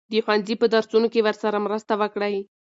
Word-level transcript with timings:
د 0.11 0.13
ښوونځي 0.25 0.55
په 0.61 0.65
درسونو 0.73 1.07
کې 1.13 1.25
ورسره 1.27 1.63
مرسته 1.65 1.93
وکړئ. 2.01 2.35